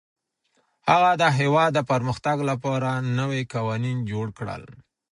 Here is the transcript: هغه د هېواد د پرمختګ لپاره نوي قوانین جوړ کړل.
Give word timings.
هغه 0.89 1.11
د 1.21 1.23
هېواد 1.39 1.71
د 1.75 1.79
پرمختګ 1.91 2.37
لپاره 2.49 2.89
نوي 3.19 3.41
قوانین 3.53 3.97
جوړ 4.11 4.27
کړل. 4.37 4.63